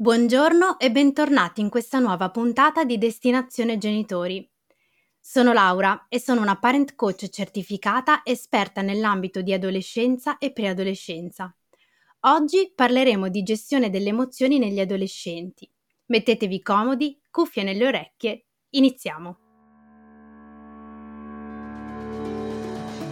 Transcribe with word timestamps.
Buongiorno 0.00 0.78
e 0.78 0.90
bentornati 0.90 1.60
in 1.60 1.68
questa 1.68 1.98
nuova 1.98 2.30
puntata 2.30 2.84
di 2.84 2.96
Destinazione 2.96 3.76
Genitori. 3.76 4.50
Sono 5.20 5.52
Laura 5.52 6.06
e 6.08 6.18
sono 6.18 6.40
una 6.40 6.58
parent 6.58 6.94
coach 6.94 7.28
certificata 7.28 8.22
esperta 8.24 8.80
nell'ambito 8.80 9.42
di 9.42 9.52
adolescenza 9.52 10.38
e 10.38 10.52
preadolescenza. 10.52 11.54
Oggi 12.20 12.72
parleremo 12.74 13.28
di 13.28 13.42
gestione 13.42 13.90
delle 13.90 14.08
emozioni 14.08 14.58
negli 14.58 14.80
adolescenti. 14.80 15.70
Mettetevi 16.06 16.62
comodi, 16.62 17.20
cuffie 17.30 17.62
nelle 17.62 17.86
orecchie, 17.86 18.46
iniziamo! 18.70 19.38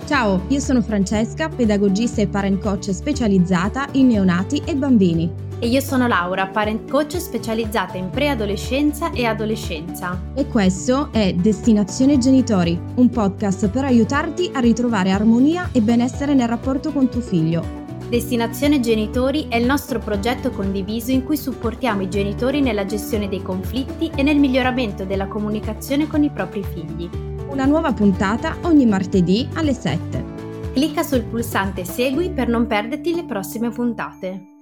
Ciao, 0.07 0.43
io 0.49 0.59
sono 0.59 0.81
Francesca, 0.81 1.51
pedagogista 1.51 2.23
e 2.23 2.29
parent 2.29 2.63
coach 2.63 2.95
specializzata 2.95 3.91
in 3.93 4.07
neonati 4.07 4.63
e 4.65 4.75
bambini 4.75 5.48
e 5.61 5.67
io 5.67 5.81
sono 5.81 6.07
Laura, 6.07 6.47
parent 6.47 6.91
coach 6.91 7.21
specializzata 7.21 7.97
in 7.97 8.11
preadolescenza 8.11 9.11
e 9.13 9.25
adolescenza. 9.25 10.21
E 10.35 10.47
questo 10.47 11.09
è 11.13 11.33
Destinazione 11.35 12.19
Genitori, 12.19 12.79
un 12.97 13.09
podcast 13.09 13.69
per 13.69 13.85
aiutarti 13.85 14.51
a 14.53 14.61
ritrovare 14.61 15.11
armonia 15.11 15.71
e 15.73 15.81
benessere 15.81 16.35
nel 16.35 16.49
rapporto 16.49 16.93
con 16.93 17.09
tuo 17.09 17.21
figlio. 17.21 17.87
Destinazione 18.09 18.81
Genitori 18.81 19.49
è 19.49 19.57
il 19.57 19.67
nostro 19.67 19.99
progetto 19.99 20.51
condiviso 20.51 21.11
in 21.11 21.25
cui 21.25 21.37
supportiamo 21.37 22.03
i 22.03 22.09
genitori 22.09 22.63
nella 22.63 22.87
gestione 22.87 23.29
dei 23.29 23.43
conflitti 23.43 24.11
e 24.15 24.23
nel 24.23 24.39
miglioramento 24.39 25.05
della 25.05 25.27
comunicazione 25.27 26.07
con 26.07 26.23
i 26.23 26.31
propri 26.31 26.63
figli. 26.63 27.09
Una 27.51 27.67
nuova 27.67 27.93
puntata 27.93 28.57
ogni 28.63 28.87
martedì 28.87 29.47
alle 29.55 29.75
7. 29.75 30.25
Clicca 30.73 31.03
sul 31.03 31.25
pulsante 31.25 31.85
Segui 31.85 32.31
per 32.31 32.49
non 32.49 32.67
perderti 32.67 33.15
le 33.15 33.25
prossime 33.25 33.69
puntate. 33.71 34.58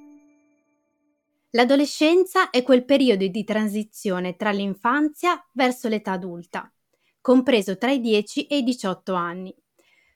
L'adolescenza 1.51 2.51
è 2.51 2.63
quel 2.63 2.85
periodo 2.85 3.27
di 3.27 3.45
transizione 3.45 4.37
tra 4.37 4.51
l'infanzia 4.51 5.43
verso 5.53 5.89
l'età 5.89 6.13
adulta, 6.13 6.71
compreso 7.21 7.79
tra 7.79 7.91
i 7.91 8.01
10 8.01 8.47
e 8.47 8.59
i 8.59 8.63
18 8.63 9.15
anni, 9.15 9.55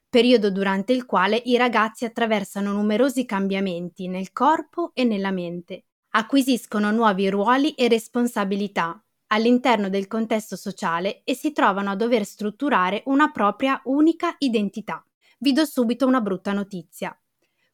periodo 0.09 0.50
durante 0.50 0.92
il 0.92 1.06
quale 1.06 1.41
i 1.45 1.56
ragazzi 1.56 2.05
attraversano 2.05 2.72
numerosi 2.72 3.25
cambiamenti 3.25 4.09
nel 4.09 4.33
corpo 4.33 4.91
e 4.92 5.05
nella 5.05 5.31
mente, 5.31 5.84
acquisiscono 6.11 6.91
nuovi 6.91 7.31
ruoli 7.31 7.75
e 7.75 7.87
responsabilità 7.87 9.03
all'interno 9.28 9.89
del 9.89 10.09
contesto 10.09 10.56
sociale 10.56 11.22
e 11.22 11.34
si 11.34 11.53
trovano 11.53 11.91
a 11.91 11.97
dover 11.97 12.25
strutturare 12.25 13.03
una 13.06 13.31
propria 13.31 13.81
unica 13.84 14.34
identità. 14.39 15.05
Vi 15.39 15.53
do 15.53 15.65
subito 15.65 16.06
una 16.09 16.20
brutta 16.20 16.53
notizia. 16.53 17.17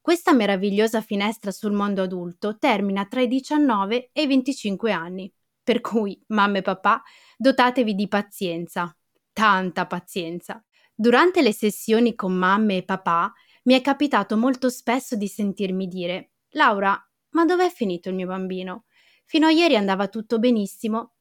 Questa 0.07 0.33
meravigliosa 0.33 1.01
finestra 1.01 1.51
sul 1.51 1.73
mondo 1.73 2.03
adulto 2.03 2.59
termina 2.59 3.07
tra 3.07 3.23
i 3.23 3.27
19 3.27 4.11
e 4.13 4.23
i 4.23 4.29
25 4.29 4.93
anni, 4.93 5.29
per 5.65 5.81
cui, 5.81 6.17
mamme 6.29 6.59
e 6.59 6.63
papà, 6.63 7.03
dotatevi 7.37 7.93
di 7.93 8.07
pazienza, 8.07 8.97
tanta 9.33 9.85
pazienza. 9.89 10.65
Durante 10.95 11.43
le 11.43 11.53
sessioni 11.53 12.15
con 12.15 12.33
mamme 12.33 12.77
e 12.77 12.85
papà 12.85 13.33
mi 13.65 13.75
è 13.75 13.81
capitato 13.81 14.37
molto 14.37 14.71
spesso 14.71 15.17
di 15.17 15.27
sentirmi 15.27 15.89
dire 15.89 16.35
Laura, 16.51 16.97
ma 17.31 17.45
dov'è 17.45 17.69
finito 17.69 18.09
il 18.09 18.15
mio 18.15 18.29
bambino? 18.29 18.85
Fino 19.25 19.49
a 19.49 19.51
ieri 19.51 19.75
andava 19.75 20.07
tutto 20.07 20.39
benissimo. 20.39 21.15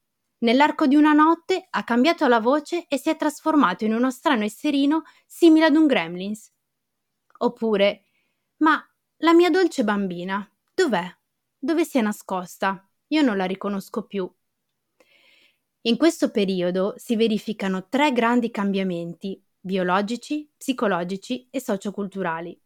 Nell'arco 0.44 0.86
di 0.86 0.94
una 0.94 1.12
notte 1.12 1.66
ha 1.70 1.82
cambiato 1.82 2.28
la 2.28 2.38
voce 2.38 2.84
e 2.86 2.98
si 2.98 3.10
è 3.10 3.16
trasformato 3.16 3.84
in 3.84 3.94
uno 3.94 4.12
strano 4.12 4.44
esserino 4.44 5.02
simile 5.26 5.64
ad 5.64 5.74
un 5.74 5.86
gremlins. 5.88 6.52
Oppure 7.38 8.05
ma 8.58 8.82
la 9.18 9.34
mia 9.34 9.50
dolce 9.50 9.84
bambina, 9.84 10.48
dov'è? 10.74 11.04
Dove 11.58 11.84
si 11.84 11.98
è 11.98 12.00
nascosta? 12.00 12.88
Io 13.08 13.22
non 13.22 13.36
la 13.36 13.44
riconosco 13.44 14.02
più. 14.04 14.30
In 15.82 15.96
questo 15.96 16.30
periodo 16.30 16.94
si 16.96 17.16
verificano 17.16 17.88
tre 17.88 18.12
grandi 18.12 18.50
cambiamenti 18.50 19.40
biologici, 19.60 20.50
psicologici 20.56 21.48
e 21.50 21.60
socioculturali. 21.60 22.60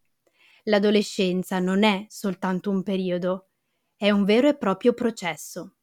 L'adolescenza 0.65 1.59
non 1.59 1.83
è 1.83 2.07
soltanto 2.09 2.71
un 2.71 2.83
periodo, 2.83 3.49
è 3.97 4.11
un 4.11 4.25
vero 4.25 4.49
e 4.49 4.57
proprio 4.57 4.93
processo. 4.95 5.77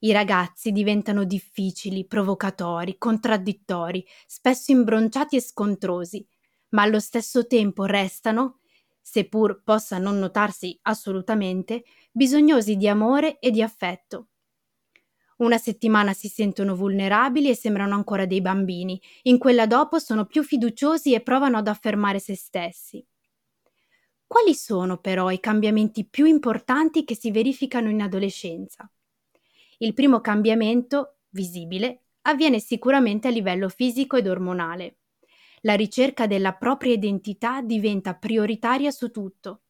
I 0.00 0.12
ragazzi 0.12 0.72
diventano 0.72 1.24
difficili, 1.24 2.06
provocatori, 2.06 2.98
contraddittori, 2.98 4.04
spesso 4.26 4.72
imbronciati 4.72 5.36
e 5.36 5.40
scontrosi, 5.40 6.26
ma 6.70 6.82
allo 6.82 7.00
stesso 7.00 7.46
tempo 7.46 7.84
restano 7.84 8.61
seppur 9.02 9.62
possa 9.62 9.98
non 9.98 10.18
notarsi 10.18 10.78
assolutamente, 10.82 11.82
bisognosi 12.10 12.76
di 12.76 12.88
amore 12.88 13.38
e 13.40 13.50
di 13.50 13.60
affetto. 13.60 14.28
Una 15.38 15.58
settimana 15.58 16.12
si 16.12 16.28
sentono 16.28 16.76
vulnerabili 16.76 17.48
e 17.48 17.56
sembrano 17.56 17.94
ancora 17.94 18.26
dei 18.26 18.40
bambini, 18.40 19.00
in 19.22 19.38
quella 19.38 19.66
dopo 19.66 19.98
sono 19.98 20.24
più 20.24 20.44
fiduciosi 20.44 21.14
e 21.14 21.20
provano 21.20 21.58
ad 21.58 21.66
affermare 21.66 22.20
se 22.20 22.36
stessi. 22.36 23.04
Quali 24.26 24.54
sono 24.54 24.98
però 24.98 25.30
i 25.30 25.40
cambiamenti 25.40 26.06
più 26.06 26.24
importanti 26.24 27.04
che 27.04 27.14
si 27.14 27.30
verificano 27.30 27.90
in 27.90 28.00
adolescenza? 28.00 28.90
Il 29.78 29.94
primo 29.94 30.20
cambiamento, 30.20 31.18
visibile, 31.30 32.04
avviene 32.22 32.60
sicuramente 32.60 33.28
a 33.28 33.30
livello 33.30 33.68
fisico 33.68 34.16
ed 34.16 34.28
ormonale 34.28 34.98
la 35.62 35.74
ricerca 35.74 36.26
della 36.26 36.54
propria 36.54 36.92
identità 36.92 37.60
diventa 37.62 38.14
prioritaria 38.14 38.90
su 38.90 39.10
tutto. 39.10 39.62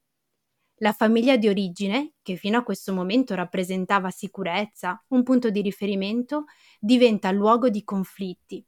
La 0.77 0.93
famiglia 0.93 1.37
di 1.37 1.49
origine, 1.49 2.15
che 2.23 2.37
fino 2.37 2.59
a 2.59 2.63
questo 2.63 2.93
momento 2.93 3.35
rappresentava 3.35 4.11
sicurezza, 4.11 5.03
un 5.09 5.23
punto 5.23 5.51
di 5.51 5.61
riferimento, 5.61 6.45
diventa 6.81 7.31
luogo 7.31 7.69
di 7.69 7.85
conflitti. 7.85 8.65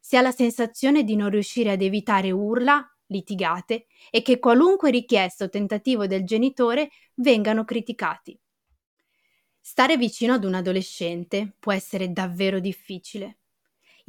Si 0.00 0.16
ha 0.16 0.22
la 0.22 0.32
sensazione 0.32 1.04
di 1.04 1.14
non 1.14 1.30
riuscire 1.30 1.72
ad 1.72 1.82
evitare 1.82 2.30
urla, 2.30 2.84
litigate 3.06 3.86
e 4.10 4.22
che 4.22 4.38
qualunque 4.38 4.90
richiesta 4.90 5.44
o 5.44 5.48
tentativo 5.48 6.06
del 6.06 6.24
genitore 6.24 6.90
vengano 7.14 7.64
criticati. 7.64 8.38
Stare 9.60 9.96
vicino 9.96 10.32
ad 10.32 10.44
un 10.44 10.54
adolescente 10.54 11.54
può 11.58 11.72
essere 11.72 12.12
davvero 12.12 12.60
difficile. 12.60 13.38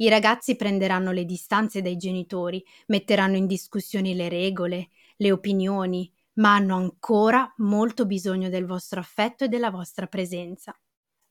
I 0.00 0.08
ragazzi 0.08 0.54
prenderanno 0.54 1.10
le 1.10 1.24
distanze 1.24 1.82
dai 1.82 1.96
genitori, 1.96 2.64
metteranno 2.86 3.36
in 3.36 3.46
discussione 3.46 4.14
le 4.14 4.28
regole, 4.28 4.90
le 5.16 5.32
opinioni, 5.32 6.12
ma 6.34 6.54
hanno 6.54 6.76
ancora 6.76 7.52
molto 7.58 8.06
bisogno 8.06 8.48
del 8.48 8.64
vostro 8.64 9.00
affetto 9.00 9.44
e 9.44 9.48
della 9.48 9.70
vostra 9.70 10.06
presenza. 10.06 10.72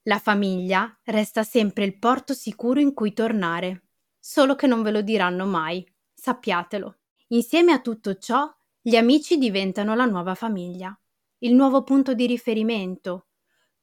La 0.02 0.18
famiglia 0.18 0.98
resta 1.04 1.44
sempre 1.44 1.84
il 1.84 1.98
porto 1.98 2.34
sicuro 2.34 2.78
in 2.78 2.92
cui 2.92 3.14
tornare, 3.14 3.84
solo 4.18 4.54
che 4.54 4.66
non 4.66 4.82
ve 4.82 4.90
lo 4.90 5.00
diranno 5.00 5.46
mai, 5.46 5.86
sappiatelo. 6.12 6.98
Insieme 7.28 7.72
a 7.72 7.80
tutto 7.80 8.18
ciò, 8.18 8.46
gli 8.82 8.96
amici 8.96 9.38
diventano 9.38 9.94
la 9.94 10.04
nuova 10.04 10.34
famiglia, 10.34 10.98
il 11.38 11.54
nuovo 11.54 11.84
punto 11.84 12.12
di 12.12 12.26
riferimento. 12.26 13.28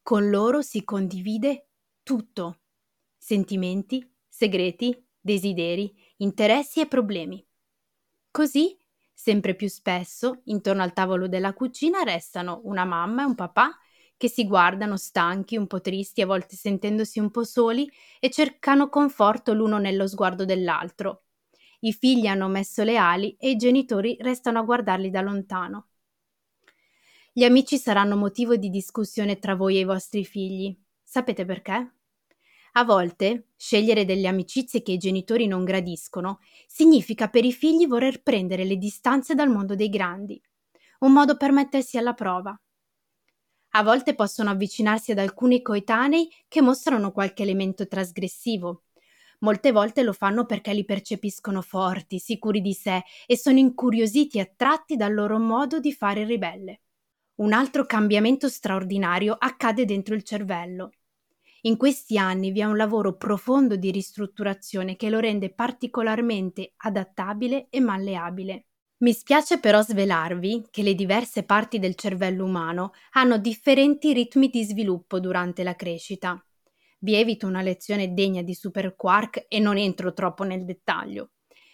Con 0.03 0.29
loro 0.29 0.61
si 0.61 0.83
condivide 0.83 1.69
tutto, 2.03 2.59
sentimenti, 3.17 4.07
segreti, 4.35 5.01
desideri, 5.17 5.95
interessi 6.17 6.81
e 6.81 6.87
problemi. 6.87 7.45
Così, 8.31 8.77
sempre 9.13 9.55
più 9.55 9.69
spesso, 9.69 10.41
intorno 10.45 10.81
al 10.81 10.91
tavolo 10.91 11.29
della 11.29 11.53
cucina 11.53 12.03
restano 12.03 12.59
una 12.65 12.83
mamma 12.83 13.21
e 13.21 13.25
un 13.27 13.35
papà 13.35 13.79
che 14.17 14.27
si 14.27 14.45
guardano 14.45 14.97
stanchi, 14.97 15.55
un 15.55 15.67
po' 15.67 15.79
tristi, 15.79 16.21
a 16.21 16.25
volte 16.25 16.57
sentendosi 16.57 17.19
un 17.19 17.31
po' 17.31 17.45
soli 17.45 17.89
e 18.19 18.29
cercano 18.29 18.89
conforto 18.89 19.53
l'uno 19.53 19.77
nello 19.77 20.05
sguardo 20.05 20.43
dell'altro. 20.43 21.23
I 21.79 21.93
figli 21.93 22.27
hanno 22.27 22.49
messo 22.49 22.83
le 22.83 22.97
ali 22.97 23.37
e 23.39 23.51
i 23.51 23.55
genitori 23.55 24.17
restano 24.19 24.59
a 24.59 24.63
guardarli 24.63 25.09
da 25.09 25.21
lontano. 25.21 25.87
Gli 27.31 27.45
amici 27.45 27.77
saranno 27.77 28.17
motivo 28.17 28.57
di 28.57 28.69
discussione 28.69 29.39
tra 29.39 29.55
voi 29.55 29.77
e 29.77 29.79
i 29.79 29.85
vostri 29.85 30.25
figli. 30.25 30.77
Sapete 31.01 31.45
perché? 31.45 31.94
A 32.77 32.83
volte 32.83 33.47
scegliere 33.55 34.03
delle 34.03 34.27
amicizie 34.27 34.81
che 34.81 34.91
i 34.91 34.97
genitori 34.97 35.47
non 35.47 35.63
gradiscono 35.63 36.39
significa 36.67 37.29
per 37.29 37.45
i 37.45 37.53
figli 37.53 37.87
voler 37.87 38.21
prendere 38.21 38.65
le 38.65 38.75
distanze 38.75 39.33
dal 39.33 39.49
mondo 39.49 39.75
dei 39.75 39.87
grandi, 39.87 40.41
un 40.99 41.13
modo 41.13 41.37
per 41.37 41.53
mettersi 41.53 41.97
alla 41.97 42.13
prova. 42.13 42.53
A 43.77 43.83
volte 43.83 44.13
possono 44.13 44.49
avvicinarsi 44.49 45.11
ad 45.11 45.19
alcuni 45.19 45.61
coetanei 45.61 46.29
che 46.49 46.61
mostrano 46.61 47.13
qualche 47.13 47.43
elemento 47.43 47.87
trasgressivo. 47.87 48.83
Molte 49.39 49.71
volte 49.71 50.03
lo 50.03 50.11
fanno 50.11 50.45
perché 50.45 50.73
li 50.73 50.83
percepiscono 50.83 51.61
forti, 51.61 52.19
sicuri 52.19 52.59
di 52.59 52.73
sé 52.73 53.03
e 53.25 53.37
sono 53.37 53.57
incuriositi 53.57 54.37
e 54.37 54.41
attratti 54.41 54.97
dal 54.97 55.13
loro 55.13 55.39
modo 55.39 55.79
di 55.79 55.93
fare 55.93 56.25
ribelle. 56.25 56.81
Un 57.35 57.53
altro 57.53 57.85
cambiamento 57.85 58.49
straordinario 58.49 59.33
accade 59.37 59.85
dentro 59.85 60.13
il 60.13 60.23
cervello. 60.23 60.91
In 61.65 61.77
questi 61.77 62.19
anni 62.19 62.51
vi 62.51 62.59
è 62.59 62.65
un 62.65 62.77
lavoro 62.77 63.17
profondo 63.17 63.75
di 63.75 63.89
ristrutturazione 63.89 64.95
che 64.95 65.09
lo 65.09 65.19
rende 65.19 65.51
particolarmente 65.51 66.73
adattabile 66.77 67.67
e 67.71 67.79
malleabile. 67.79 68.67
Mi 68.97 69.13
spiace 69.13 69.59
però 69.59 69.81
svelarvi 69.81 70.67
che 70.69 70.83
le 70.83 70.93
diverse 70.93 71.43
parti 71.43 71.79
del 71.79 71.95
cervello 71.95 72.45
umano 72.45 72.91
hanno 73.13 73.39
differenti 73.39 74.13
ritmi 74.13 74.49
di 74.49 74.63
sviluppo 74.63 75.19
durante 75.19 75.63
la 75.63 75.75
crescita. 75.75 76.39
Vi 76.99 77.15
evito 77.15 77.47
una 77.47 77.63
lezione 77.63 78.13
degna 78.13 78.43
di 78.43 78.53
Super 78.53 78.95
Quark 78.95 79.45
e 79.47 79.59
non 79.59 79.77
entro 79.77 80.13
troppo 80.13 80.43
nel 80.43 80.65
dettaglio. 80.65 81.31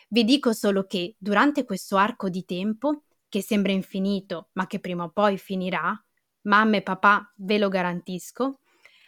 Vi 0.08 0.24
dico 0.24 0.54
solo 0.54 0.86
che 0.86 1.16
durante 1.18 1.66
questo 1.66 1.98
arco 1.98 2.30
di 2.30 2.46
tempo, 2.46 3.04
che 3.28 3.42
sembra 3.42 3.74
infinito 3.74 4.52
ma 4.54 4.68
che 4.68 4.80
prima 4.80 5.04
o 5.04 5.10
poi 5.10 5.38
finirà, 5.38 5.94
mamma 6.44 6.78
e 6.78 6.82
papà 6.82 7.34
ve 7.36 7.58
lo 7.58 7.68
garantisco, 7.68 8.60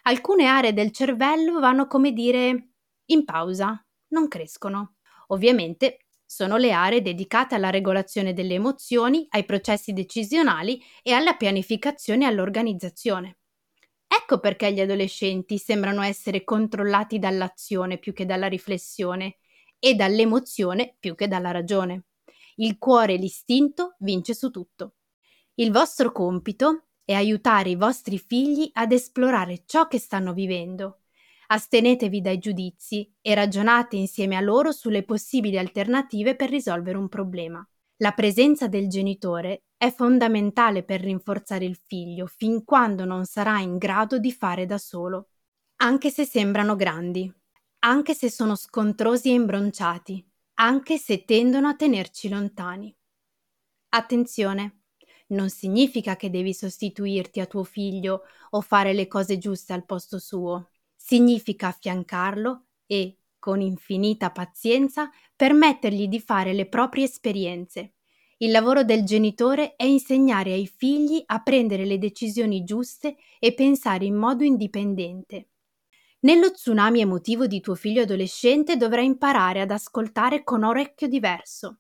alcune 0.04 0.46
aree 0.46 0.74
del 0.74 0.92
cervello 0.92 1.60
vanno 1.60 1.88
come 1.88 2.12
dire 2.12 2.70
in 3.06 3.26
pausa, 3.26 3.86
non 4.10 4.28
crescono. 4.28 4.96
Ovviamente 5.28 6.06
sono 6.26 6.58
le 6.58 6.72
aree 6.72 7.02
dedicate 7.02 7.56
alla 7.56 7.70
regolazione 7.70 8.34
delle 8.34 8.56
emozioni, 8.56 9.26
ai 9.30 9.46
processi 9.46 9.94
decisionali 9.94 10.82
e 11.02 11.12
alla 11.12 11.36
pianificazione 11.36 12.24
e 12.24 12.28
all'organizzazione. 12.28 13.38
Ecco 14.08 14.40
perché 14.40 14.72
gli 14.72 14.80
adolescenti 14.80 15.58
sembrano 15.58 16.02
essere 16.02 16.44
controllati 16.44 17.20
dall'azione 17.20 17.98
più 17.98 18.14
che 18.14 18.26
dalla 18.26 18.48
riflessione 18.48 19.38
e 19.80 19.96
dall'emozione 19.96 20.96
più 21.00 21.16
che 21.16 21.28
dalla 21.28 21.52
ragione. 21.52 22.06
Il 22.56 22.78
cuore 22.78 23.14
e 23.14 23.18
l'istinto 23.18 23.96
vince 24.00 24.34
su 24.34 24.50
tutto. 24.50 24.96
Il 25.56 25.72
vostro 25.72 26.12
compito 26.12 26.86
è 27.06 27.14
aiutare 27.14 27.70
i 27.70 27.76
vostri 27.76 28.18
figli 28.18 28.70
ad 28.74 28.92
esplorare 28.92 29.64
ciò 29.66 29.88
che 29.88 30.00
stanno 30.00 30.34
vivendo. 30.34 31.00
Astenetevi 31.48 32.22
dai 32.22 32.38
giudizi 32.38 33.14
e 33.22 33.36
ragionate 33.36 33.96
insieme 33.96 34.36
a 34.36 34.42
loro 34.42 34.72
sulle 34.72 35.04
possibili 35.04 35.58
alternative 35.58 36.36
per 36.36 36.50
risolvere 36.50 36.98
un 36.98 37.10
problema. 37.10 37.68
La 37.98 38.12
presenza 38.12 38.68
del 38.68 38.88
genitore 38.88 39.64
è 39.78 39.92
fondamentale 39.92 40.84
per 40.84 41.02
rinforzare 41.02 41.66
il 41.66 41.76
figlio 41.76 42.26
fin 42.26 42.64
quando 42.64 43.06
non 43.06 43.26
sarà 43.26 43.60
in 43.60 43.78
grado 43.78 44.18
di 44.18 44.32
fare 44.32 44.66
da 44.66 44.78
solo, 44.78 45.30
anche 45.78 46.10
se 46.10 46.26
sembrano 46.26 46.76
grandi, 46.76 47.32
anche 47.80 48.14
se 48.14 48.30
sono 48.30 48.56
scontrosi 48.56 49.30
e 49.30 49.34
imbronciati, 49.34 50.26
anche 50.56 50.98
se 50.98 51.26
tendono 51.26 51.68
a 51.68 51.76
tenerci 51.76 52.30
lontani. 52.30 52.96
Attenzione, 53.90 54.83
non 55.28 55.50
significa 55.50 56.16
che 56.16 56.30
devi 56.30 56.54
sostituirti 56.54 57.40
a 57.40 57.46
tuo 57.46 57.64
figlio 57.64 58.24
o 58.52 58.62
fare 58.62 58.94
le 58.94 59.08
cose 59.08 59.38
giuste 59.38 59.74
al 59.74 59.86
posto 59.86 60.20
suo. 60.20 60.70
Significa 60.96 61.68
affiancarlo 61.68 62.66
e, 62.86 63.18
con 63.40 63.62
infinita 63.62 64.32
pazienza, 64.32 65.10
permettergli 65.36 66.08
di 66.08 66.20
fare 66.20 66.54
le 66.54 66.68
proprie 66.68 67.06
esperienze 67.06 67.94
il 68.44 68.52
lavoro 68.52 68.84
del 68.84 69.06
genitore 69.06 69.76
è 69.78 69.86
insegnare 69.86 70.52
ai 70.52 70.68
figli 70.68 71.24
a 71.28 71.42
prendere 71.42 71.86
le 71.86 71.98
decisioni 71.98 72.66
giuste 72.66 73.16
e 73.40 73.54
pensare 73.54 74.04
in 74.04 74.16
modo 74.16 74.44
indipendente. 74.44 75.48
Nello 76.22 76.52
tsunami 76.52 77.00
emotivo 77.00 77.48
di 77.48 77.62
tuo 77.62 77.76
figlio 77.76 78.02
adolescente 78.02 78.76
dovrai 78.76 79.06
imparare 79.06 79.62
ad 79.62 79.72
ascoltare 79.72 80.44
con 80.44 80.64
orecchio 80.64 81.08
diverso. 81.08 81.80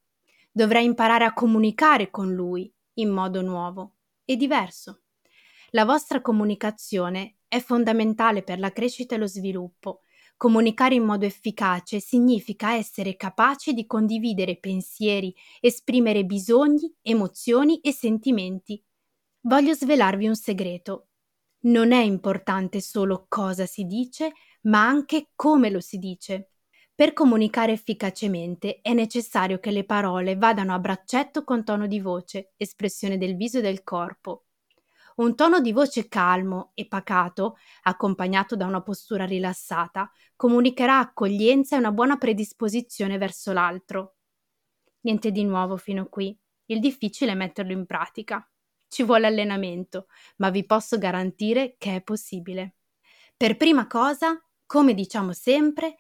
Dovrai 0.54 0.86
imparare 0.86 1.26
a 1.26 1.34
comunicare 1.34 2.10
con 2.10 2.32
lui 2.32 2.72
in 2.96 3.10
modo 3.10 3.42
nuovo 3.42 3.96
e 4.26 4.36
diverso. 4.36 5.04
La 5.72 5.86
vostra 5.86 6.22
comunicazione 6.22 7.38
è 7.48 7.60
fondamentale 7.60 8.44
per 8.44 8.60
la 8.60 8.72
crescita 8.72 9.16
e 9.16 9.18
lo 9.18 9.28
sviluppo 9.28 10.02
Comunicare 10.44 10.96
in 10.96 11.04
modo 11.04 11.26
efficace 11.26 12.02
significa 12.02 12.74
essere 12.74 13.16
capaci 13.16 13.74
di 13.74 13.86
condividere 13.86 14.58
pensieri, 14.58 15.34
esprimere 15.62 16.26
bisogni, 16.26 16.94
emozioni 17.02 17.80
e 17.80 17.94
sentimenti. 17.94 18.84
Voglio 19.42 19.74
svelarvi 19.74 20.28
un 20.28 20.36
segreto. 20.36 21.08
Non 21.62 21.94
è 21.94 22.02
importante 22.02 22.82
solo 22.82 23.26
cosa 23.30 23.66
si 23.66 23.86
dice, 23.86 24.34
ma 24.64 24.86
anche 24.86 25.30
come 25.34 25.70
lo 25.70 25.80
si 25.80 25.98
dice. 25.98 26.50
Per 26.96 27.14
comunicare 27.14 27.72
efficacemente 27.72 28.80
è 28.82 28.94
necessario 28.94 29.60
che 29.60 29.72
le 29.72 29.84
parole 29.84 30.36
vadano 30.36 30.74
a 30.74 30.80
braccetto 30.80 31.44
con 31.44 31.64
tono 31.64 31.88
di 31.88 32.00
voce, 32.00 32.54
espressione 32.58 33.18
del 33.18 33.36
viso 33.36 33.58
e 33.58 33.62
del 33.62 33.84
corpo, 33.84 34.46
un 35.16 35.36
tono 35.36 35.60
di 35.60 35.72
voce 35.72 36.08
calmo 36.08 36.72
e 36.74 36.88
pacato, 36.88 37.58
accompagnato 37.84 38.56
da 38.56 38.66
una 38.66 38.82
postura 38.82 39.26
rilassata, 39.26 40.10
comunicherà 40.36 40.98
accoglienza 40.98 41.76
e 41.76 41.80
una 41.80 41.92
buona 41.92 42.18
predisposizione 42.18 43.18
verso 43.18 43.54
l'altro. 43.54 44.16
Niente 45.02 45.32
di 45.32 45.44
nuovo 45.44 45.78
fino 45.78 46.08
qui. 46.08 46.36
Il 46.66 46.80
difficile 46.80 47.34
è 47.34 47.36
metterlo 47.36 47.74
in 47.74 47.86
pratica. 47.86 48.48
Ci 48.88 49.04
vuole 49.04 49.28
allenamento, 49.28 50.08
ma 50.38 50.50
vi 50.50 50.66
posso 50.66 50.98
garantire 50.98 51.76
che 51.78 51.98
è 51.98 52.02
possibile. 52.02 52.76
Per 53.36 53.58
prima 53.58 53.86
cosa, 53.86 54.42
come 54.66 54.94
diciamo 54.94 55.34
sempre, 55.34 55.98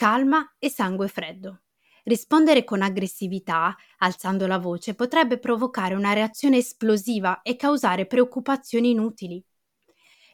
calma 0.00 0.54
e 0.58 0.70
sangue 0.70 1.08
freddo. 1.08 1.64
Rispondere 2.04 2.64
con 2.64 2.80
aggressività, 2.80 3.76
alzando 3.98 4.46
la 4.46 4.56
voce, 4.56 4.94
potrebbe 4.94 5.36
provocare 5.36 5.94
una 5.94 6.14
reazione 6.14 6.56
esplosiva 6.56 7.42
e 7.42 7.54
causare 7.56 8.06
preoccupazioni 8.06 8.92
inutili. 8.92 9.44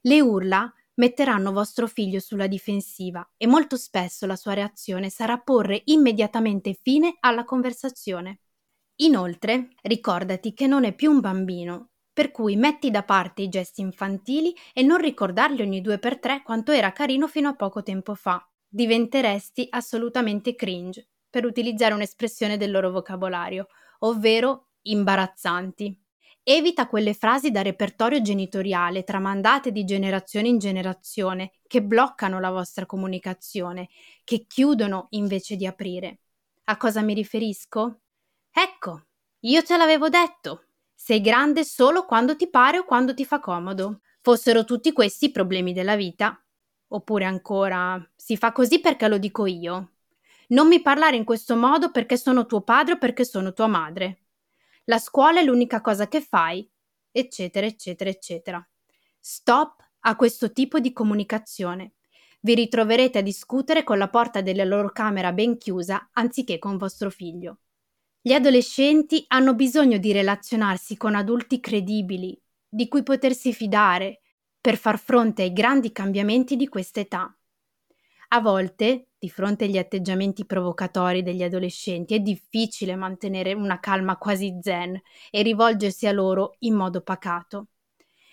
Le 0.03 0.21
urla 0.21 0.73
metteranno 0.95 1.51
vostro 1.51 1.89
figlio 1.89 2.21
sulla 2.21 2.47
difensiva 2.47 3.29
e 3.37 3.49
molto 3.49 3.77
spesso 3.77 4.25
la 4.25 4.37
sua 4.37 4.55
reazione 4.55 5.11
sarà 5.11 5.37
porre 5.37 5.83
immediatamente 5.87 6.79
fine 6.81 7.17
alla 7.19 7.45
conversazione. 7.45 8.43
Inoltre, 9.01 9.71
ricordati 9.83 10.55
che 10.55 10.69
non 10.69 10.85
è 10.85 10.95
più 10.95 11.11
un 11.11 11.19
bambino, 11.19 11.89
per 12.13 12.31
cui 12.31 12.55
metti 12.55 12.93
da 12.93 13.03
parte 13.03 13.43
i 13.43 13.49
gesti 13.49 13.81
infantili 13.81 14.55
e 14.73 14.83
non 14.83 14.99
ricordargli 14.99 15.61
ogni 15.61 15.81
due 15.81 15.99
per 15.99 16.21
tre 16.21 16.45
quanto 16.45 16.71
era 16.71 16.93
carino 16.93 17.27
fino 17.27 17.49
a 17.49 17.57
poco 17.57 17.83
tempo 17.83 18.15
fa. 18.15 18.49
Diventeresti 18.69 19.67
assolutamente 19.71 20.55
cringe 20.55 21.09
per 21.31 21.45
utilizzare 21.45 21.95
un'espressione 21.95 22.57
del 22.57 22.71
loro 22.71 22.91
vocabolario, 22.91 23.69
ovvero 24.01 24.69
imbarazzanti. 24.83 26.01
Evita 26.43 26.87
quelle 26.87 27.13
frasi 27.13 27.51
da 27.51 27.63
repertorio 27.63 28.23
genitoriale 28.23 29.03
tramandate 29.03 29.73
di 29.73 29.85
generazione 29.85 30.47
in 30.47 30.59
generazione 30.59 31.53
che 31.67 31.83
bloccano 31.83 32.39
la 32.39 32.51
vostra 32.51 32.87
comunicazione, 32.87 33.89
che 34.23 34.45
chiudono 34.47 35.09
invece 35.11 35.57
di 35.57 35.67
aprire. 35.67 36.21
A 36.65 36.77
cosa 36.77 37.03
mi 37.03 37.15
riferisco? 37.15 38.01
Ecco, 38.53 39.07
io 39.41 39.63
te 39.63 39.77
l'avevo 39.77 40.09
detto. 40.09 40.69
Sei 40.95 41.21
grande 41.21 41.65
solo 41.65 42.05
quando 42.05 42.37
ti 42.37 42.49
pare 42.49 42.79
o 42.79 42.85
quando 42.85 43.13
ti 43.13 43.25
fa 43.25 43.41
comodo. 43.41 44.01
Fossero 44.21 44.65
tutti 44.65 44.93
questi 44.93 45.27
i 45.27 45.31
problemi 45.33 45.73
della 45.73 45.97
vita. 45.97 46.41
Oppure 46.89 47.25
ancora, 47.25 48.01
si 48.15 48.37
fa 48.37 48.53
così 48.53 48.81
perché 48.81 49.09
lo 49.09 49.19
dico 49.19 49.47
io. 49.47 49.93
Non 50.49 50.69
mi 50.69 50.81
parlare 50.81 51.17
in 51.17 51.25
questo 51.25 51.57
modo 51.57 51.91
perché 51.91 52.17
sono 52.17 52.47
tuo 52.47 52.61
padre 52.61 52.95
o 52.95 52.99
perché 52.99 53.25
sono 53.25 53.53
tua 53.53 53.67
madre. 53.67 54.27
La 54.85 54.99
scuola 54.99 55.41
è 55.41 55.45
l'unica 55.45 55.81
cosa 55.81 56.07
che 56.07 56.21
fai, 56.21 56.69
eccetera, 57.11 57.67
eccetera, 57.67 58.09
eccetera. 58.11 58.69
Stop 59.19 59.85
a 60.01 60.15
questo 60.15 60.53
tipo 60.53 60.79
di 60.79 60.93
comunicazione. 60.93 61.95
Vi 62.41 62.55
ritroverete 62.55 63.19
a 63.19 63.23
discutere 63.23 63.83
con 63.83 63.99
la 63.99 64.09
porta 64.09 64.41
della 64.41 64.63
loro 64.63 64.91
camera 64.91 65.33
ben 65.33 65.59
chiusa 65.59 66.11
anziché 66.13 66.61
con 66.61 66.77
vostro 66.77 67.11
figlio. 67.11 67.59
Gli 68.21 68.33
adolescenti 68.33 69.25
hanno 69.29 69.55
bisogno 69.55 69.99
di 69.99 70.13
relazionarsi 70.13 70.97
con 70.97 71.17
adulti 71.17 71.59
credibili, 71.59 72.41
di 72.69 72.87
cui 72.87 73.03
potersi 73.03 73.53
fidare, 73.53 74.21
per 74.67 74.79
far 74.79 74.99
fronte 74.99 75.43
ai 75.43 75.53
grandi 75.53 75.93
cambiamenti 75.93 76.57
di 76.57 76.67
questa 76.67 76.99
età. 76.99 77.33
A 78.31 78.41
volte, 78.41 79.11
di 79.17 79.31
fronte 79.31 79.67
agli 79.67 79.79
atteggiamenti 79.79 80.45
provocatori 80.45 81.23
degli 81.23 81.45
adolescenti, 81.45 82.15
è 82.15 82.19
difficile 82.19 82.97
mantenere 82.97 83.53
una 83.53 83.79
calma 83.79 84.17
quasi 84.17 84.59
zen 84.61 85.01
e 85.31 85.43
rivolgersi 85.43 86.09
a 86.09 86.13
loro 86.13 86.57
in 86.61 86.75
modo 86.75 87.01
pacato. 87.03 87.69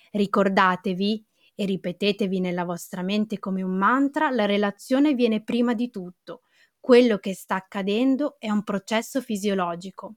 Ricordatevi 0.09 1.23
e 1.53 1.65
ripetetevi 1.65 2.39
nella 2.39 2.65
vostra 2.65 3.03
mente 3.03 3.37
come 3.37 3.61
un 3.61 3.77
mantra, 3.77 4.31
la 4.31 4.47
relazione 4.47 5.13
viene 5.13 5.43
prima 5.43 5.75
di 5.75 5.91
tutto. 5.91 6.41
Quello 6.79 7.19
che 7.19 7.35
sta 7.35 7.57
accadendo 7.57 8.37
è 8.39 8.49
un 8.49 8.63
processo 8.63 9.21
fisiologico. 9.21 10.15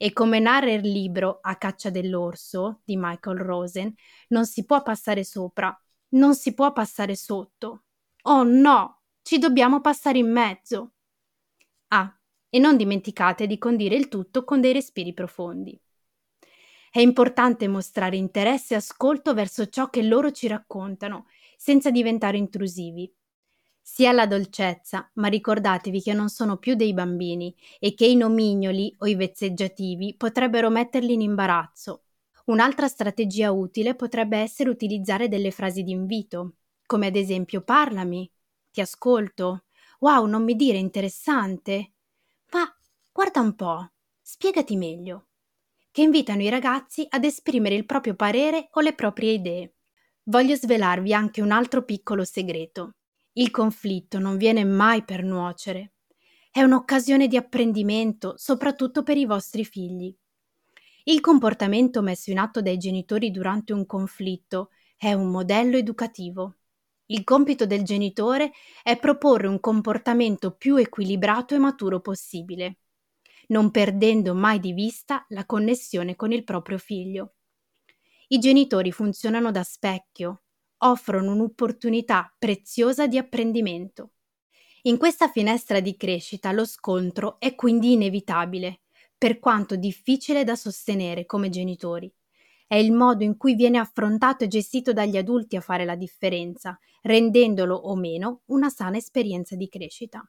E 0.00 0.12
come 0.12 0.38
narra 0.38 0.72
il 0.72 0.88
libro 0.88 1.40
A 1.42 1.56
caccia 1.56 1.90
dell'orso 1.90 2.80
di 2.84 2.96
Michael 2.96 3.38
Rosen, 3.38 3.92
non 4.28 4.46
si 4.46 4.64
può 4.64 4.82
passare 4.82 5.24
sopra, 5.24 5.76
non 6.10 6.34
si 6.34 6.54
può 6.54 6.72
passare 6.72 7.16
sotto, 7.16 7.82
Oh 8.22 8.42
no, 8.42 9.02
ci 9.22 9.38
dobbiamo 9.38 9.80
passare 9.80 10.18
in 10.18 10.30
mezzo. 10.30 10.92
Ah, 11.88 12.14
e 12.50 12.58
non 12.58 12.76
dimenticate 12.76 13.46
di 13.46 13.58
condire 13.58 13.96
il 13.96 14.08
tutto 14.08 14.44
con 14.44 14.60
dei 14.60 14.72
respiri 14.72 15.14
profondi. 15.14 15.80
È 16.90 17.00
importante 17.00 17.68
mostrare 17.68 18.16
interesse 18.16 18.74
e 18.74 18.78
ascolto 18.78 19.34
verso 19.34 19.66
ciò 19.68 19.88
che 19.88 20.02
loro 20.02 20.30
ci 20.30 20.46
raccontano, 20.46 21.26
senza 21.56 21.90
diventare 21.90 22.36
intrusivi. 22.38 23.10
Sia 23.90 24.12
la 24.12 24.26
dolcezza, 24.26 25.10
ma 25.14 25.28
ricordatevi 25.28 26.02
che 26.02 26.12
non 26.12 26.28
sono 26.28 26.58
più 26.58 26.74
dei 26.74 26.92
bambini 26.92 27.56
e 27.80 27.94
che 27.94 28.04
i 28.04 28.16
nomignoli 28.16 28.94
o 28.98 29.06
i 29.06 29.14
vezzeggiativi 29.14 30.14
potrebbero 30.14 30.68
metterli 30.68 31.14
in 31.14 31.22
imbarazzo. 31.22 32.02
Un'altra 32.44 32.86
strategia 32.86 33.50
utile 33.50 33.94
potrebbe 33.96 34.36
essere 34.36 34.68
utilizzare 34.68 35.28
delle 35.28 35.50
frasi 35.50 35.82
d'invito, 35.84 36.56
come 36.84 37.06
ad 37.06 37.16
esempio 37.16 37.62
parlami, 37.62 38.30
ti 38.70 38.82
ascolto, 38.82 39.64
wow, 40.00 40.26
non 40.26 40.44
mi 40.44 40.54
dire 40.54 40.76
interessante, 40.76 41.94
ma 42.52 42.70
guarda 43.10 43.40
un 43.40 43.54
po', 43.54 43.90
spiegati 44.20 44.76
meglio, 44.76 45.28
che 45.90 46.02
invitano 46.02 46.42
i 46.42 46.50
ragazzi 46.50 47.06
ad 47.08 47.24
esprimere 47.24 47.74
il 47.74 47.86
proprio 47.86 48.14
parere 48.14 48.68
o 48.72 48.80
le 48.80 48.94
proprie 48.94 49.32
idee. 49.32 49.76
Voglio 50.24 50.56
svelarvi 50.56 51.14
anche 51.14 51.40
un 51.40 51.52
altro 51.52 51.84
piccolo 51.84 52.22
segreto. 52.24 52.97
Il 53.38 53.52
conflitto 53.52 54.18
non 54.18 54.36
viene 54.36 54.64
mai 54.64 55.04
per 55.04 55.22
nuocere. 55.22 55.92
È 56.50 56.60
un'occasione 56.60 57.28
di 57.28 57.36
apprendimento, 57.36 58.34
soprattutto 58.36 59.04
per 59.04 59.16
i 59.16 59.26
vostri 59.26 59.64
figli. 59.64 60.12
Il 61.04 61.20
comportamento 61.20 62.02
messo 62.02 62.32
in 62.32 62.38
atto 62.38 62.60
dai 62.60 62.78
genitori 62.78 63.30
durante 63.30 63.72
un 63.72 63.86
conflitto 63.86 64.70
è 64.96 65.12
un 65.12 65.30
modello 65.30 65.76
educativo. 65.76 66.56
Il 67.06 67.22
compito 67.22 67.64
del 67.64 67.84
genitore 67.84 68.50
è 68.82 68.98
proporre 68.98 69.46
un 69.46 69.60
comportamento 69.60 70.56
più 70.56 70.74
equilibrato 70.74 71.54
e 71.54 71.58
maturo 71.58 72.00
possibile, 72.00 72.78
non 73.48 73.70
perdendo 73.70 74.34
mai 74.34 74.58
di 74.58 74.72
vista 74.72 75.24
la 75.28 75.46
connessione 75.46 76.16
con 76.16 76.32
il 76.32 76.42
proprio 76.42 76.76
figlio. 76.76 77.34
I 78.26 78.38
genitori 78.40 78.90
funzionano 78.90 79.52
da 79.52 79.62
specchio, 79.62 80.42
offrono 80.78 81.32
un'opportunità 81.32 82.34
preziosa 82.38 83.06
di 83.06 83.18
apprendimento. 83.18 84.12
In 84.82 84.96
questa 84.96 85.28
finestra 85.28 85.80
di 85.80 85.96
crescita 85.96 86.52
lo 86.52 86.64
scontro 86.64 87.40
è 87.40 87.54
quindi 87.54 87.92
inevitabile, 87.92 88.82
per 89.18 89.38
quanto 89.40 89.76
difficile 89.76 90.44
da 90.44 90.54
sostenere 90.54 91.26
come 91.26 91.48
genitori. 91.50 92.12
È 92.66 92.76
il 92.76 92.92
modo 92.92 93.24
in 93.24 93.36
cui 93.36 93.54
viene 93.54 93.78
affrontato 93.78 94.44
e 94.44 94.48
gestito 94.48 94.92
dagli 94.92 95.16
adulti 95.16 95.56
a 95.56 95.60
fare 95.60 95.84
la 95.84 95.96
differenza, 95.96 96.78
rendendolo 97.02 97.74
o 97.74 97.96
meno 97.96 98.42
una 98.46 98.68
sana 98.68 98.96
esperienza 98.98 99.56
di 99.56 99.68
crescita. 99.68 100.26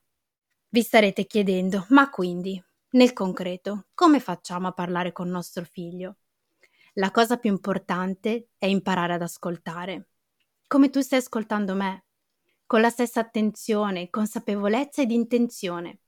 Vi 0.70 0.82
starete 0.82 1.26
chiedendo, 1.26 1.86
ma 1.90 2.10
quindi, 2.10 2.62
nel 2.92 3.14
concreto, 3.14 3.88
come 3.94 4.20
facciamo 4.20 4.68
a 4.68 4.72
parlare 4.72 5.12
con 5.12 5.30
nostro 5.30 5.64
figlio? 5.64 6.18
La 6.94 7.12
cosa 7.12 7.38
più 7.38 7.52
importante 7.52 8.50
è 8.58 8.66
imparare 8.66 9.14
ad 9.14 9.22
ascoltare 9.22 10.09
come 10.70 10.92
tu 10.92 11.02
stai 11.02 11.18
ascoltando 11.18 11.74
me, 11.74 12.06
con 12.68 12.80
la 12.80 12.92
stessa 12.92 13.20
attenzione, 13.20 14.12
consapevolezza 14.12 15.02
ed 15.02 15.10
intenzione. 15.10 16.02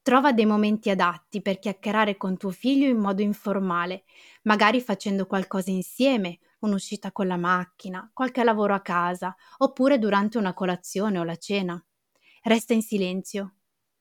Trova 0.00 0.32
dei 0.32 0.46
momenti 0.46 0.90
adatti 0.90 1.42
per 1.42 1.58
chiacchierare 1.58 2.16
con 2.16 2.36
tuo 2.36 2.50
figlio 2.50 2.86
in 2.86 2.98
modo 2.98 3.22
informale, 3.22 4.04
magari 4.42 4.80
facendo 4.80 5.26
qualcosa 5.26 5.72
insieme, 5.72 6.38
un'uscita 6.60 7.10
con 7.10 7.26
la 7.26 7.36
macchina, 7.36 8.08
qualche 8.14 8.44
lavoro 8.44 8.74
a 8.74 8.80
casa, 8.80 9.34
oppure 9.58 9.98
durante 9.98 10.38
una 10.38 10.54
colazione 10.54 11.18
o 11.18 11.24
la 11.24 11.36
cena. 11.36 11.84
Resta 12.42 12.74
in 12.74 12.82
silenzio. 12.82 13.54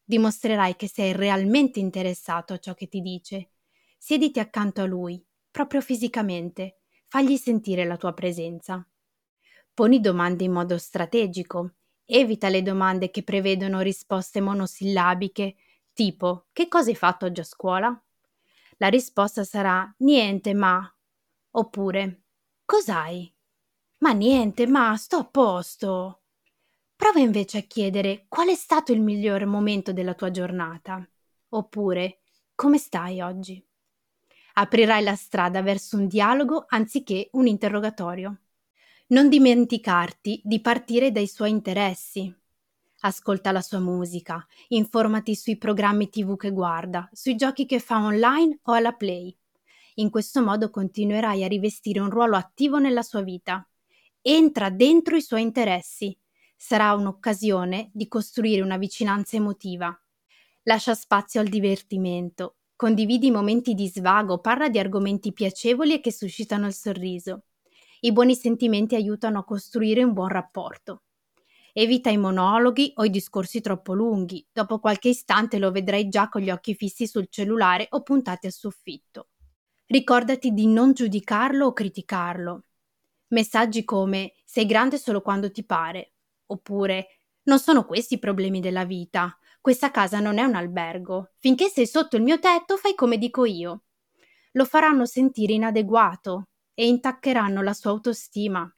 Dimostrerai 0.04 0.76
che 0.76 0.88
sei 0.88 1.14
realmente 1.14 1.80
interessato 1.80 2.54
a 2.54 2.60
ciò 2.60 2.76
che 2.76 2.88
ti 2.88 3.02
dice. 3.02 3.54
Siediti 3.98 4.40
accanto 4.40 4.82
a 4.82 4.86
lui, 4.86 5.26
proprio 5.50 5.82
fisicamente. 5.82 6.82
Fagli 7.08 7.38
sentire 7.38 7.86
la 7.86 7.98
tua 7.98 8.14
presenza. 8.14 8.88
Poni 9.76 10.00
domande 10.00 10.46
in 10.46 10.54
modo 10.54 10.78
strategico. 10.78 11.74
Evita 12.06 12.48
le 12.48 12.62
domande 12.62 13.12
che 13.12 13.24
prevedono 13.24 13.82
risposte 13.82 14.40
monosillabiche, 14.40 15.58
tipo 15.92 16.46
che 16.54 16.70
cosa 16.70 16.92
hai 16.92 16.96
fatto 16.96 17.26
oggi 17.26 17.42
a 17.42 17.44
scuola? 17.44 18.04
La 18.78 18.88
risposta 18.88 19.44
sarà 19.44 19.94
niente, 19.98 20.54
ma. 20.54 20.82
Oppure 21.52 22.22
cos'hai? 22.64 23.30
Ma 23.98 24.14
niente, 24.14 24.66
ma 24.66 24.96
sto 24.96 25.18
a 25.18 25.26
posto. 25.26 26.22
Prova 26.96 27.20
invece 27.20 27.58
a 27.58 27.64
chiedere 27.64 28.28
qual 28.30 28.48
è 28.48 28.56
stato 28.56 28.94
il 28.94 29.02
migliore 29.02 29.44
momento 29.44 29.92
della 29.92 30.14
tua 30.14 30.32
giornata. 30.32 31.06
Oppure 31.50 32.22
come 32.56 32.78
stai 32.78 33.20
oggi? 33.20 33.62
Aprirai 34.54 35.04
la 35.04 35.16
strada 35.16 35.62
verso 35.62 35.98
un 35.98 36.08
dialogo 36.08 36.64
anziché 36.66 37.28
un 37.34 37.46
interrogatorio. 37.48 38.40
Non 39.08 39.30
dimenticarti 39.30 40.42
di 40.44 40.60
partire 40.62 41.12
dai 41.12 41.28
suoi 41.28 41.52
interessi. 41.52 42.34
Ascolta 43.02 43.52
la 43.52 43.62
sua 43.62 43.80
musica, 43.80 44.44
informati 44.70 45.36
sui 45.36 45.58
programmi 45.58 46.10
TV 46.10 46.36
che 46.36 46.50
guarda, 46.50 47.08
sui 47.12 47.36
giochi 47.36 47.68
che 47.68 47.80
fa 47.80 48.04
online 48.04 48.60
o 48.64 48.74
alla 48.74 48.94
Play. 48.94 49.36
In 49.96 50.10
questo 50.10 50.42
modo 50.42 50.72
continuerai 50.72 51.44
a 51.44 51.48
rivestire 51.48 52.00
un 52.00 52.10
ruolo 52.10 52.36
attivo 52.36 52.80
nella 52.80 53.04
sua 53.04 53.22
vita. 53.22 53.68
Entra 54.22 54.72
dentro 54.72 55.16
i 55.16 55.22
suoi 55.22 55.44
interessi. 55.44 56.18
Sarà 56.56 56.94
un'occasione 56.94 57.92
di 57.94 58.08
costruire 58.08 58.64
una 58.64 58.78
vicinanza 58.78 59.36
emotiva. 59.36 59.96
Lascia 60.64 60.96
spazio 60.96 61.42
al 61.42 61.48
divertimento. 61.48 62.56
Condividi 62.76 63.30
momenti 63.30 63.76
di 63.76 63.88
svago, 63.88 64.40
parla 64.40 64.68
di 64.68 64.80
argomenti 64.80 65.32
piacevoli 65.32 65.94
e 65.94 66.00
che 66.02 66.12
suscitano 66.12 66.66
il 66.66 66.74
sorriso. 66.74 67.44
I 68.06 68.12
buoni 68.12 68.36
sentimenti 68.36 68.94
aiutano 68.94 69.40
a 69.40 69.44
costruire 69.44 70.04
un 70.04 70.14
buon 70.14 70.28
rapporto. 70.28 71.06
Evita 71.74 72.12
i 72.12 72.18
monologhi 72.18 72.92
o 72.98 73.04
i 73.04 73.10
discorsi 73.10 73.62
troppo 73.62 73.96
lunghi. 73.96 74.46
Dopo 74.52 74.78
qualche 74.78 75.10
istante 75.10 75.58
lo 75.58 75.72
vedrai 75.72 76.08
già 76.08 76.30
con 76.30 76.42
gli 76.42 76.52
occhi 76.52 76.76
fissi 76.76 77.08
sul 77.08 77.30
cellulare 77.32 77.88
o 77.90 78.04
puntati 78.04 78.46
al 78.46 78.52
soffitto. 78.52 79.30
Ricordati 79.88 80.52
di 80.52 80.68
non 80.68 80.94
giudicarlo 80.94 81.66
o 81.66 81.74
criticarlo. 81.74 82.66
Messaggi 83.30 83.84
come 83.84 84.34
sei 84.46 84.68
grande 84.68 85.00
solo 85.00 85.22
quando 85.22 85.50
ti 85.50 85.66
pare, 85.66 86.14
oppure 86.46 87.08
non 87.46 87.58
sono 87.58 87.86
questi 87.86 88.14
i 88.14 88.20
problemi 88.20 88.60
della 88.60 88.86
vita. 88.86 89.36
Questa 89.60 89.90
casa 89.90 90.20
non 90.20 90.38
è 90.38 90.44
un 90.44 90.54
albergo. 90.54 91.32
Finché 91.40 91.70
sei 91.70 91.88
sotto 91.88 92.18
il 92.18 92.22
mio 92.22 92.38
tetto 92.38 92.78
fai 92.78 92.94
come 92.94 93.18
dico 93.18 93.46
io. 93.46 93.86
Lo 94.52 94.66
faranno 94.66 95.08
sentire 95.08 95.54
inadeguato, 95.54 96.50
e 96.76 96.86
intaccheranno 96.86 97.64
la 97.64 97.74
sua 97.74 97.90
autostima. 97.90 98.72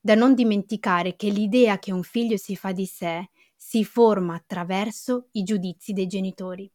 Da 0.00 0.16
non 0.16 0.34
dimenticare 0.34 1.14
che 1.14 1.30
l'idea 1.30 1.78
che 1.78 1.92
un 1.92 2.02
figlio 2.02 2.36
si 2.36 2.56
fa 2.56 2.72
di 2.72 2.86
sé 2.86 3.30
si 3.54 3.84
forma 3.84 4.34
attraverso 4.34 5.28
i 5.32 5.44
giudizi 5.44 5.92
dei 5.92 6.08
genitori. 6.08 6.68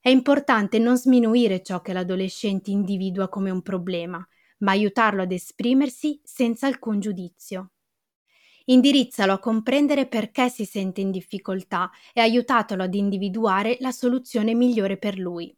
È 0.00 0.08
importante 0.08 0.80
non 0.80 0.96
sminuire 0.96 1.62
ciò 1.62 1.80
che 1.80 1.92
l'adolescente 1.92 2.72
individua 2.72 3.28
come 3.28 3.50
un 3.50 3.62
problema, 3.62 4.26
ma 4.58 4.72
aiutarlo 4.72 5.22
ad 5.22 5.30
esprimersi 5.30 6.20
senza 6.24 6.66
alcun 6.66 6.98
giudizio. 6.98 7.72
Indirizzalo 8.64 9.32
a 9.32 9.38
comprendere 9.38 10.06
perché 10.06 10.48
si 10.48 10.64
sente 10.64 11.00
in 11.00 11.10
difficoltà 11.10 11.90
e 12.12 12.20
aiutatelo 12.20 12.82
ad 12.82 12.94
individuare 12.94 13.76
la 13.80 13.92
soluzione 13.92 14.54
migliore 14.54 14.96
per 14.96 15.18
lui. 15.18 15.54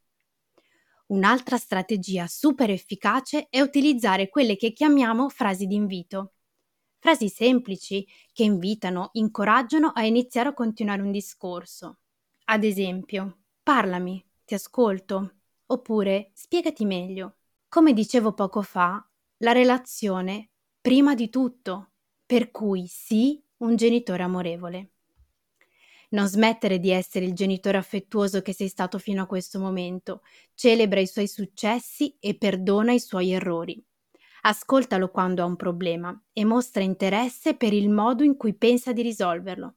Un'altra 1.12 1.58
strategia 1.58 2.26
super 2.26 2.70
efficace 2.70 3.48
è 3.50 3.60
utilizzare 3.60 4.30
quelle 4.30 4.56
che 4.56 4.72
chiamiamo 4.72 5.28
frasi 5.28 5.66
d'invito. 5.66 6.32
Frasi 6.98 7.28
semplici 7.28 8.06
che 8.32 8.44
invitano, 8.44 9.10
incoraggiano 9.12 9.88
a 9.88 10.06
iniziare 10.06 10.48
o 10.48 10.54
continuare 10.54 11.02
un 11.02 11.10
discorso. 11.10 11.98
Ad 12.44 12.64
esempio, 12.64 13.40
parlami, 13.62 14.24
ti 14.42 14.54
ascolto, 14.54 15.34
oppure 15.66 16.30
spiegati 16.32 16.86
meglio. 16.86 17.36
Come 17.68 17.92
dicevo 17.92 18.32
poco 18.32 18.62
fa, 18.62 19.06
la 19.38 19.52
relazione 19.52 20.52
prima 20.80 21.14
di 21.14 21.28
tutto, 21.28 21.90
per 22.24 22.50
cui 22.50 22.86
sì, 22.86 23.38
un 23.58 23.76
genitore 23.76 24.22
amorevole. 24.22 24.91
Non 26.12 26.26
smettere 26.28 26.78
di 26.78 26.90
essere 26.90 27.24
il 27.24 27.32
genitore 27.34 27.78
affettuoso 27.78 28.42
che 28.42 28.52
sei 28.52 28.68
stato 28.68 28.98
fino 28.98 29.22
a 29.22 29.26
questo 29.26 29.58
momento. 29.58 30.22
Celebra 30.54 31.00
i 31.00 31.06
suoi 31.06 31.26
successi 31.26 32.16
e 32.20 32.36
perdona 32.36 32.92
i 32.92 33.00
suoi 33.00 33.32
errori. 33.32 33.82
Ascoltalo 34.42 35.10
quando 35.10 35.42
ha 35.42 35.46
un 35.46 35.56
problema 35.56 36.20
e 36.32 36.44
mostra 36.44 36.82
interesse 36.82 37.54
per 37.54 37.72
il 37.72 37.88
modo 37.88 38.24
in 38.24 38.36
cui 38.36 38.54
pensa 38.54 38.92
di 38.92 39.02
risolverlo. 39.02 39.76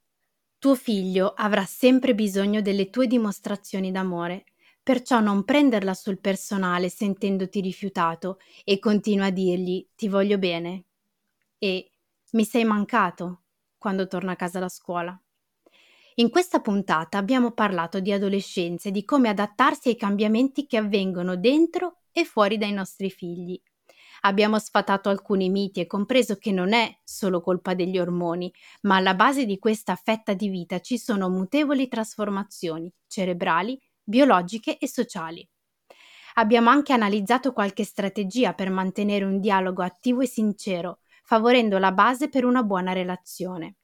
Tuo 0.60 0.76
figlio 0.76 1.34
avrà 1.36 1.66
sempre 1.66 2.16
bisogno 2.16 2.62
delle 2.62 2.90
tue 2.90 3.08
dimostrazioni 3.08 3.92
d'amore, 3.92 4.46
perciò 4.82 5.20
non 5.20 5.44
prenderla 5.46 5.94
sul 5.94 6.20
personale 6.20 6.90
sentendoti 6.90 7.62
rifiutato 7.62 8.40
e 8.64 8.80
continua 8.80 9.28
a 9.28 9.32
dirgli 9.32 9.88
ti 9.96 10.08
voglio 10.08 10.38
bene 10.38 10.86
e 11.60 11.92
mi 12.32 12.44
sei 12.46 12.66
mancato 12.66 13.44
quando 13.78 14.08
torna 14.08 14.34
a 14.34 14.36
casa 14.36 14.60
da 14.60 14.70
scuola. 14.70 15.18
In 16.18 16.30
questa 16.30 16.62
puntata 16.62 17.18
abbiamo 17.18 17.52
parlato 17.52 18.00
di 18.00 18.14
adolescenza 18.14 18.88
e 18.88 18.92
di 18.94 19.04
come 19.04 19.28
adattarsi 19.28 19.90
ai 19.90 19.98
cambiamenti 19.98 20.66
che 20.66 20.78
avvengono 20.78 21.36
dentro 21.36 22.04
e 22.14 22.24
fuori 22.24 22.58
dai 22.58 22.72
nostri 22.72 23.10
figli. 23.10 23.62
Abbiamo 24.22 24.58
sfatato 24.58 25.10
alcuni 25.10 25.50
miti 25.50 25.82
e 25.82 25.88
compreso 25.88 26.38
che 26.38 26.54
non 26.54 26.72
è 26.72 27.00
solo 27.04 27.42
colpa 27.42 27.74
degli 27.74 28.00
ormoni, 28.00 28.50
ma 28.84 28.96
alla 28.96 29.14
base 29.14 29.46
di 29.46 29.60
questa 29.60 29.96
fetta 29.96 30.34
di 30.34 30.48
vita 30.48 30.80
ci 30.80 30.98
sono 30.98 31.30
mutevoli 31.30 31.90
trasformazioni 31.90 32.90
cerebrali, 33.08 33.78
biologiche 34.02 34.78
e 34.78 34.88
sociali. 34.88 35.46
Abbiamo 36.36 36.70
anche 36.70 36.94
analizzato 36.94 37.52
qualche 37.52 37.84
strategia 37.84 38.54
per 38.54 38.70
mantenere 38.70 39.26
un 39.26 39.42
dialogo 39.42 39.84
attivo 39.84 40.22
e 40.22 40.28
sincero, 40.28 41.00
favorendo 41.24 41.78
la 41.78 41.92
base 41.92 42.30
per 42.30 42.46
una 42.46 42.64
buona 42.64 42.94
relazione. 42.94 43.76